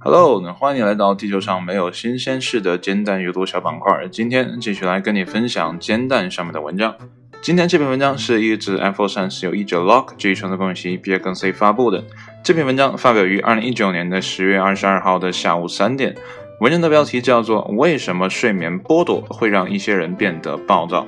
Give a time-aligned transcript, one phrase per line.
[0.00, 4.06] Hello，那欢迎来到地球上没有新鲜事的煎蛋阅读小板块。
[4.08, 6.94] 今天继续来跟你分享煎蛋上面的文章。
[7.42, 12.04] 今天这篇文章是一支 Apple 三是由译者 Lock 这一创作共析 B 跟 C 发布的。
[12.44, 16.14] 这篇文章发表于二零一九年的十月二十二号的下午三点。
[16.60, 21.06] 文章的标题叫做“为什么睡眠剥夺会让一些人变得暴躁”。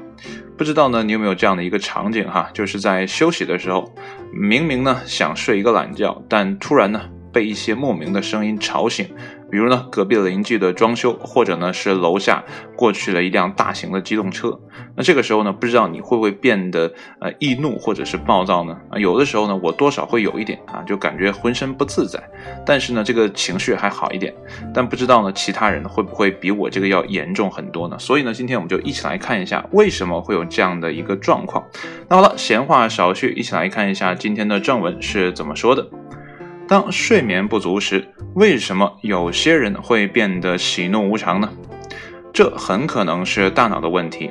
[0.57, 2.49] 不知道呢，你有没有这样的一个场景哈？
[2.55, 3.93] 就是在休息的时候，
[4.33, 9.09] 明明呢想睡一个懒觉，但突然呢被一些莫名的声音吵醒。
[9.51, 12.45] 比如呢，隔壁邻居的装修，或者呢是楼下
[12.77, 14.59] 过去了一辆大型的机动车。
[14.97, 18.77] 那这个时候呢，不知道你会不会变得呃易怒或者是暴躁呢？
[18.91, 22.23] 啊，有的时候呢，我多少会有一点啊，就感觉浑身不自在。
[22.65, 24.35] 但是呢，这个情绪还好一点。
[24.73, 27.99] 但不知道呢，其他人会不会比我这个要严重很多呢？
[27.99, 31.65] 所以呢，今天我们就一起来看一下为什么会有这样的一个状况。
[32.09, 35.87] 那好了，闲话少叙，一起来看一下今天的正文是怎么说的。
[36.71, 41.51] 当睡眠不足时，为什么有些人会变得喜怒无常呢？
[42.33, 44.31] 这很可能是大脑的问题。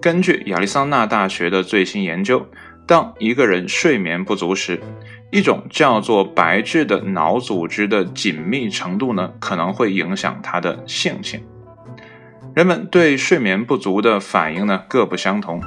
[0.00, 2.46] 根据亚利桑那大学的最新研究，
[2.86, 4.80] 当一个人睡眠不足时，
[5.30, 11.42] 一种叫做白质的脑组织的紧密程度呢，可能会影响他的性情。
[12.54, 15.62] 人们对睡眠不足的反应呢各不相同，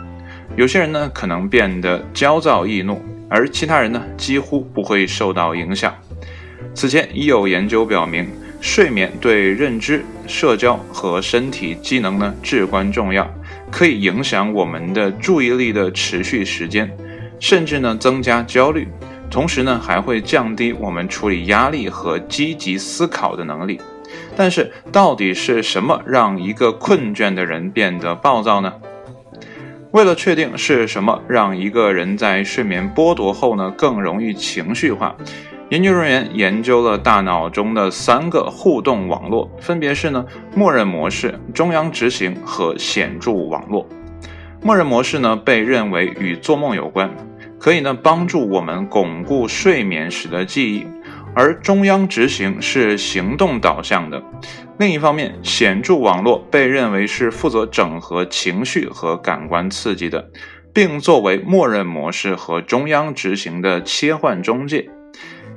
[0.56, 3.00] 有些人呢可能变得焦躁易怒。
[3.30, 5.94] 而其他人呢，几乎不会受到影响。
[6.74, 8.28] 此前已有研究表明，
[8.60, 13.30] 睡眠对认知、社交和身体机能呢至关重要，
[13.72, 16.90] 可以影响我们的注意力的持续时间，
[17.40, 18.88] 甚至呢增加焦虑，
[19.30, 23.80] 同时呢还会降低我们处理压力和积极思考的能力。
[24.36, 28.74] 但是，到底是什么让一个困倦的人变得暴躁呢？
[29.92, 35.16] 为了确定是什么让一个人在睡眠剥夺后呢更容易情绪化，
[35.70, 40.24] 研究人员研究了大脑中的三个互动网络，分别是呢
[40.56, 43.90] 默认模式、中央执行和显著网络。
[44.62, 47.10] 默认模式呢被认为与做梦有关，
[47.58, 50.86] 可以呢帮助我们巩固睡眠时的记忆。
[51.34, 54.22] 而中央执行是行动导向的，
[54.80, 60.30] 另一方面，显著网络被认为是负责整合情绪和感官刺激的，
[60.74, 64.90] 并作为默认模式和中央执行的切换中介。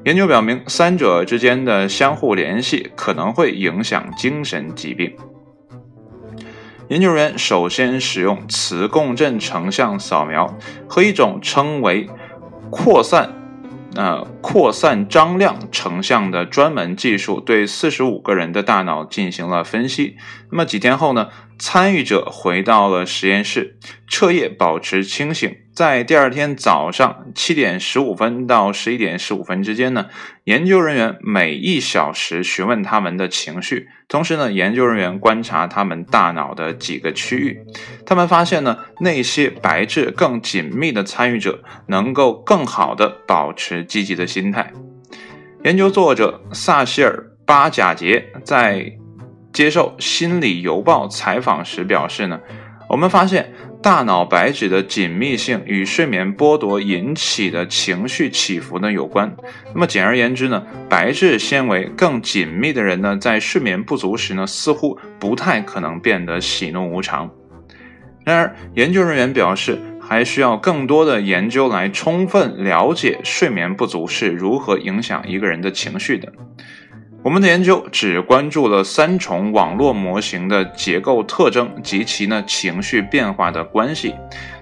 [0.05, 5.15] 研究表明，三者之间的相互联系可能会影响精神疾病。
[6.89, 12.09] 研究人员首先使用磁共振成像扫描和一种称为
[12.71, 13.33] 扩散。
[13.95, 20.17] 呃扩散张量成像的专门技术对四十五个人的大脑进行了分析。
[20.51, 21.29] 那么几天后呢？
[21.59, 25.62] 参与者回到了实验室，彻夜保持清醒。
[25.75, 30.07] 在第二天早上七点十五分到十一点十五分之间呢，
[30.45, 37.59] 研究人员每一小时询问他们的情绪，同时呢，研究人员观察他们大脑的几个区域。
[38.05, 44.71] 他们发现呢，那些白质更紧密的参与者能够更好的保持积极的心态。
[45.65, 48.93] 研究作者萨希尔巴贾杰在。
[49.53, 52.41] 接受《心理邮报》采访时表示呢，
[52.93, 53.51] 我们发现
[53.83, 59.35] 大脑白质的紧密性与睡眠剥夺引起的情绪起伏呢有关。
[59.73, 67.31] 那么简而言之呢，白质纤维更紧密的人呢，在睡眠不足时呢，似乎不太可能变得喜怒无常。
[68.27, 76.31] 然而，研究人员表示，还需要更多的研究来充分了解睡眠不足是如何影响一个人的情绪的。
[77.25, 84.15] 我们的研究只关注了三重网络模型的结构特征及其呢情绪变化的关系。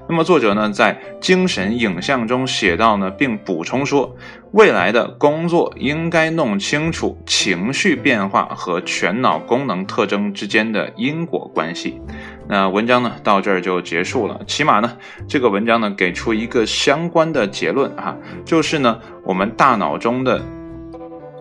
[0.07, 4.15] 那么作者呢在精神影像中写到呢，并补充说，
[4.51, 11.99] 未来的工作应该弄清楚情绪变化和全脑功能特征之间的因果关系。
[12.47, 14.39] 那文章呢到这儿就结束了。
[14.47, 18.15] 起码呢这个文章呢给出一个相关的结论啊，
[18.45, 20.60] 就是呢我们大脑中的。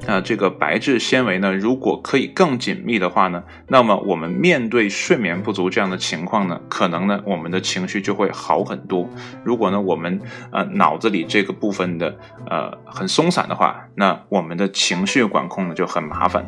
[0.07, 9.07] 那这个白质纤维呢，如果可以更紧密的话呢，那么我们面对睡眠不足这样的情况呢，可能呢我们的情绪就会好很多。
[9.44, 10.19] 如果呢我们
[10.51, 12.18] 呃脑子里这个部分的
[12.50, 16.45] 呃很松散的话，那我们的情绪管控呢就很麻烦。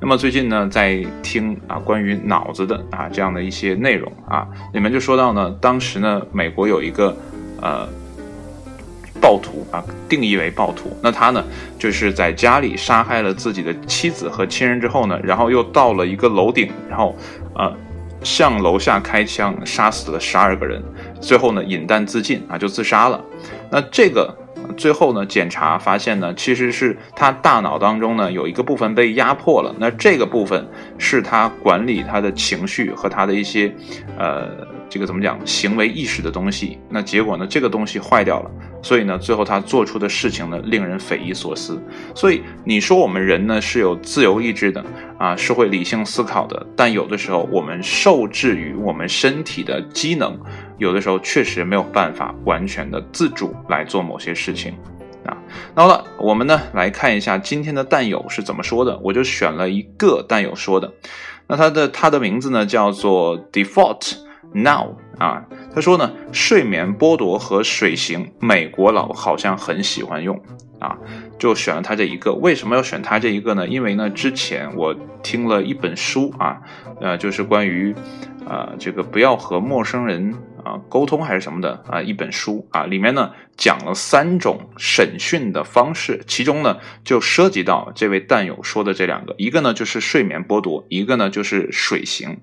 [0.00, 7.16] 那么最近呢在听啊关于脑子的啊这样的一些内容啊，里面就说到呢，当时呢美国有一个
[7.60, 7.88] 呃。
[9.20, 10.96] 暴徒啊，定义为暴徒。
[11.02, 11.44] 那他呢，
[11.78, 17.14] 就是在家里杀害了自己的妻子和亲人之后呢，然后又到了一个楼顶，然后
[17.54, 17.72] 呃，
[18.22, 20.82] 向楼下开枪，杀死了十二个人，
[21.20, 23.22] 最后呢，引弹自尽啊，就自杀了。
[23.70, 24.34] 那这个
[24.76, 29.74] 最后呢，检查发现呢，其实是他大脑当中呢有一个部分被压迫了。
[29.78, 30.66] 那这个部分
[30.98, 33.72] 是他管理他的情绪和他的一些，
[34.18, 34.48] 呃，
[34.90, 36.78] 这个怎么讲，行为意识的东西。
[36.90, 38.50] 那结果呢，这个东西坏掉了，
[38.82, 41.80] 所以呢，最后他做出的事情呢，令人匪夷所思。
[42.14, 44.84] 所以你说我们人呢是有自由意志的
[45.16, 50.38] 啊，是会理性思考的，但有的时候我们受制于我们身体的机能。
[50.78, 54.72] 有的时候确实没有办法完全的自主来做某些事情，
[55.26, 55.36] 啊，
[55.74, 58.98] 那好了，我们呢来看一下今天的弹友是怎么说的。
[59.04, 60.90] 我就选了一个弹友说的，
[61.46, 64.14] 那他的他的名字呢叫做 Default
[64.52, 65.44] Now 啊，
[65.74, 70.40] 他说呢睡眠剥夺和水型，美国佬好像很喜欢用
[70.78, 70.96] 啊，
[71.38, 72.32] 就选了他这一个。
[72.34, 73.68] 为什么要选他这一个呢？
[73.68, 76.60] 因为呢之前我听了一本书啊，
[77.00, 77.94] 呃，就是关于
[78.48, 80.34] 啊这个不要和陌生人。
[80.62, 82.02] 啊，沟通还是什么的啊？
[82.02, 92.40] 一本书啊，里面呢讲了三种审讯的方式，其中呢就涉及到这位弹友说的这两个，一个呢就是睡眠剥夺，一个呢就是水刑。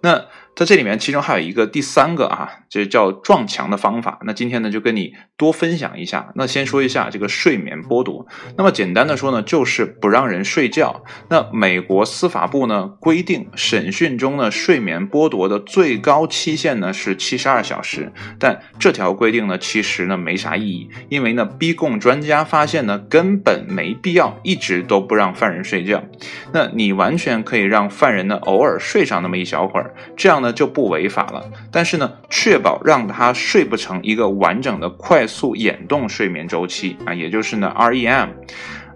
[0.00, 0.26] 那
[0.58, 4.18] 在这里面，其中还有一个第三个啊，这叫撞墙的方法。
[4.24, 6.32] 那今天呢，就跟你多分享一下。
[6.34, 8.26] 那先说一下这个睡眠剥夺。
[8.56, 11.04] 那么简单的说呢，就是不让人睡觉。
[11.30, 18.12] 那美国司法部呢规定，审讯中呢睡眠剥夺的最高期限呢是七十二小时。
[18.40, 26.02] 但这条规定呢，其实呢没啥意义，因为呢逼供专家发现呢根本没必要一直都不让犯人睡觉。
[26.52, 30.47] 那你完全可以让犯人呢偶尔睡上那么一小会儿，这样呢。
[30.52, 38.28] 就不违法了，但是呢，确保让他睡不成一个完整的快速眼动睡眠周期啊，也就是呢 REM，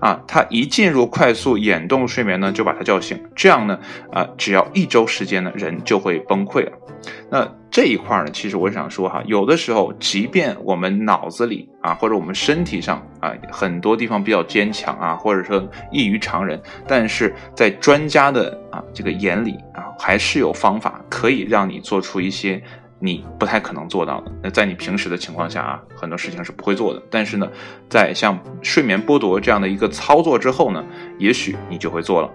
[0.01, 3.79] 啊，他一进入快速眼动睡眠呢，就把他叫醒，这样呢，
[4.13, 6.73] 啊，只要一周时间呢，人就会崩溃了。
[7.31, 22.63] 那这一块呢，其实我想说哈，有的时候，即便我们脑子里啊，或者我们身体上啊，很多地方比较坚强啊，或者说异于常人，但是在专家的啊这个眼里啊，还是有方法可以让你做出一些
[22.99, 24.31] 你不太可能做到的。
[24.43, 27.03] 那在你平时的情况下啊，很多事情是不会做的。
[27.11, 27.49] 但是呢，
[27.89, 30.85] 在像睡眠剥夺这样的一个操作之后呢，
[31.19, 32.31] 也许你就会做了。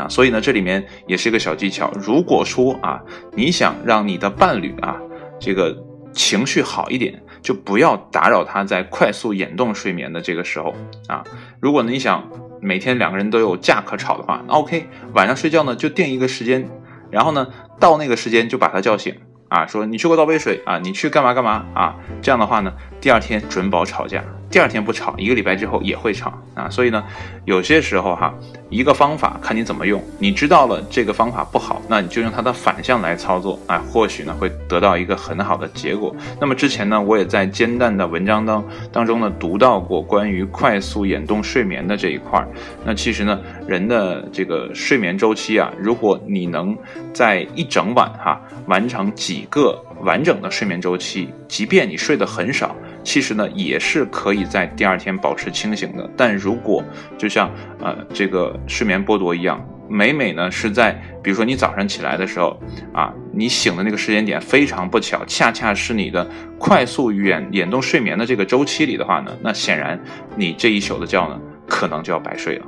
[0.00, 1.90] 啊，所以呢，这里面也是一个小技巧。
[1.94, 3.00] 如果说啊，
[3.32, 4.96] 你想让你的伴侣啊，
[5.38, 5.76] 这个
[6.12, 10.74] 情绪好一点，就不要打扰他在快速眼动睡眠的这个时候
[11.06, 11.22] 啊。
[11.60, 12.26] 如果你想
[12.62, 16.66] 每天两个人都有架可吵的话，OK，晚上睡觉呢就定一个时间，
[17.10, 17.46] 然后呢
[17.78, 19.14] 到那个时间就把他叫醒
[19.48, 21.96] 啊，说你去给我倒杯水啊，你去干嘛干嘛啊。
[22.22, 24.24] 这样的话呢，第二天准保吵架。
[24.50, 26.68] 第二天不吵，一个礼拜之后也会吵啊！
[26.68, 27.04] 所以呢，
[27.44, 28.34] 有些时候哈，
[28.68, 30.02] 一个方法看你怎么用。
[30.18, 36.12] 你知道了这个方法不好，那你就用它的反向来操作啊，或许呢会得到一个很好的结果。
[36.40, 42.48] 那么之前呢，我也在煎蛋的文章当当中呢读到过关于快速眼动睡眠的这一块儿。
[42.84, 43.38] 那其实呢，
[43.68, 46.76] 人的这个睡眠周期啊，如果你能
[47.12, 52.74] 在一整晚哈完成几个完整的睡眠周期，即便你睡得很少。
[53.02, 56.08] 其实呢，也是可以在第二天保持清醒的。
[56.16, 56.84] 但如果
[57.18, 57.50] 就像
[57.80, 60.92] 呃这个睡眠剥夺一样，每每呢是在
[61.22, 62.56] 比如说你早上起来的时候
[62.92, 66.24] 啊，你醒的那个时间点非常不巧，恰恰是你的
[66.58, 69.98] 快速眼眼动睡眠的这个周期里的话呢，那显然
[70.36, 72.66] 你这一宿的觉呢，可能就要白睡了。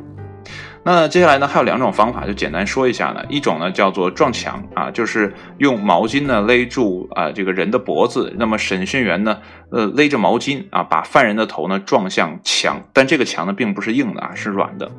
[0.85, 3.23] 那接下来呢，还有两种方法，就简单说一下呢。
[3.29, 9.39] 一种呢叫做撞墙啊，就是用毛巾呢勒住啊这个人的脖子，那么审讯员呢，
[9.71, 14.91] 呃勒着毛巾啊，把犯人的头呢撞向墙，但这个墙呢并不是硬的啊，是软的，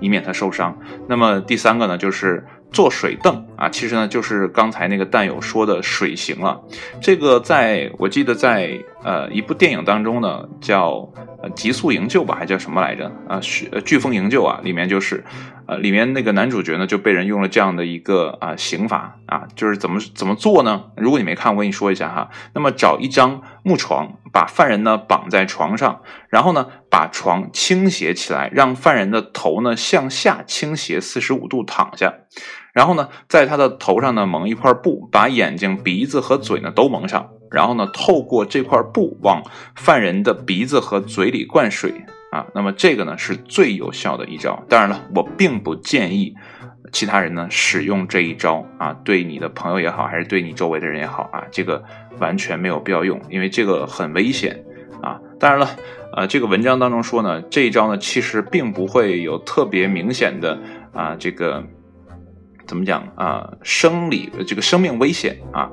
[0.00, 0.78] 以免他受伤。
[1.08, 2.46] 那么第三个呢就是。
[2.72, 6.60] 坐水凳啊，其实呢就是刚才那个蛋友说的水刑了。
[7.00, 11.12] 这个在我记得在呃一部电影当中呢，叫
[11.54, 13.38] 极速营救吧，还叫什么来着啊？
[13.40, 15.22] 飓飓风营救啊，里面就是，
[15.66, 20.84] 呃里面那个男主角呢就被人用了这样的一个啊刑法啊，就是怎么怎么做呢？
[20.96, 22.30] 如果你没看，我跟你说一下哈。
[22.54, 26.00] 那么找一张木床，把犯人呢绑在床上，
[26.30, 32.14] 然后呢把床倾斜起来，让犯人的头呢向下倾斜四十五度躺下。
[32.72, 37.28] 然后呢，在他的头上呢蒙一块布，把眼睛、鼻子和嘴呢都蒙上。
[37.50, 39.42] 然后呢，透过这块布往
[39.76, 41.92] 犯人的鼻子和嘴里灌水
[42.30, 42.46] 啊。
[42.54, 44.64] 那么这个呢是最有效的一招。
[44.70, 46.34] 当然了，我并不建议
[46.92, 48.96] 其他人呢使用这一招啊。
[49.04, 51.84] 对你的朋友也好，还是对你周围的人也好啊，这个
[52.20, 54.64] 完全没有必要用，因为这个很危险
[55.02, 55.20] 啊。
[55.38, 55.68] 当然了，
[56.16, 60.58] 呃，这个文章当中说呢，这一招呢其实并不会有特别明显的
[60.94, 61.62] 啊这个。
[62.72, 63.52] 怎么讲啊？
[63.62, 65.68] 生理这个生命危险啊，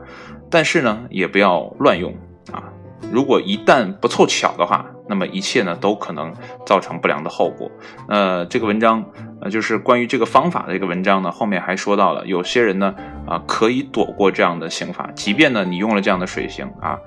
[0.51, 2.13] 但是呢，也不要乱用
[2.51, 2.61] 啊。
[3.09, 6.33] 如果一旦不凑巧的话，那么一切呢都可能
[6.65, 7.71] 造成不良的后果。
[8.09, 9.05] 呃，这个文章
[9.39, 12.93] 呃就是关于这个方法的这个文章呢，后面还说到了，有些人呢
[13.25, 16.99] 啊可以躲过这样的刑法，即便呢你用了这样的水刑啊，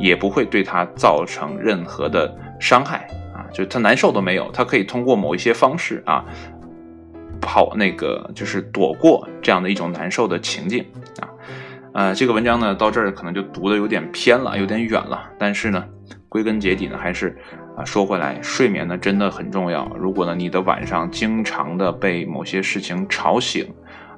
[0.00, 6.24] 也不会对他造成任何的伤害啊，就他难受都没有，他可以通过某一些方式啊
[7.46, 10.84] 跑那个就是躲过这样的一种难受的情境
[11.20, 11.30] 啊。
[11.94, 15.30] 呃，这个文章呢，到这儿可能就读的有点偏了，有点远了。
[15.38, 15.84] 但是呢，
[16.28, 17.38] 归根结底呢，还是
[17.76, 19.88] 啊，说回来，睡眠呢真的很重要。
[19.96, 23.72] 如果呢，你的晚上经常的被某些事情吵醒。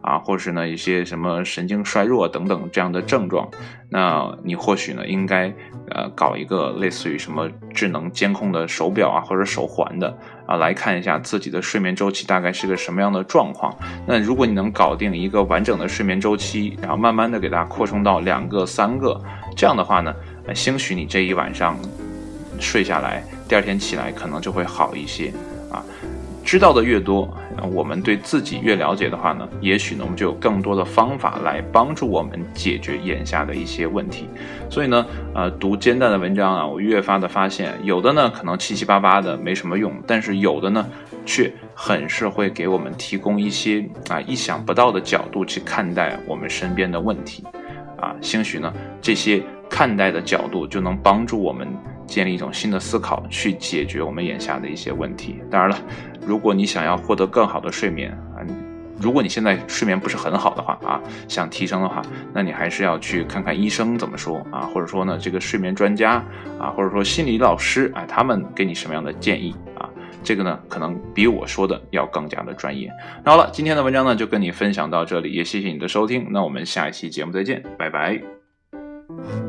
[0.08, 3.46] 啊，或是呢一些什么神经衰弱等等这样的症状，
[3.90, 5.52] 那你或许呢应该
[5.90, 13.76] 呃搞一个类似于什么智能监控的手表啊或者手环的啊来看一下自己的睡眠周期大概是个什么样的状况。
[14.06, 19.20] 那如果你能搞定一个完整的睡眠周期，然后慢慢的给它扩充到两个三个，
[19.54, 20.14] 这样的话呢，
[20.54, 21.76] 兴许你这一晚上
[22.58, 25.30] 睡下来，第二天起来可能就会好一些
[25.70, 25.84] 啊。
[26.48, 27.28] 知道的越多。
[27.74, 34.26] 我们对自己越了解的话呢，也许呢，我们就有更多的方法来帮助我们解决眼下的一些问题。
[34.70, 40.88] 所以呢，呃，读煎蛋的文章啊，我越发的发现，有的呢可能七七八八的没什么用，但是有的呢，
[41.26, 47.44] 却很是会给我们提供一些啊意想不到的角度去看待我们身边的问题。
[47.98, 51.68] 啊，兴许呢，这些看待的角度就能帮助我们。
[52.08, 55.42] 建立一种新的思考，去解决我们眼下的一些问题。
[55.50, 55.78] 当然了，
[56.28, 58.44] 如果你想要获得更好的睡眠啊，
[59.00, 62.02] 如果你现在睡眠不是很好的话啊，想提升的话，
[62.34, 66.22] 那你还是要去看看医生怎么说啊，或者说呢，这个睡眠专家
[66.60, 69.88] 啊，或者说心理老师啊，他们给你什么样的建议啊？
[70.22, 72.92] 这个呢，可能比我说的要更加的专业。
[73.24, 76.28] 那好了，今天的文章呢，就跟你分享到这里，也谢谢你的收听。
[76.30, 79.47] 那我们下一期节目再见，拜拜。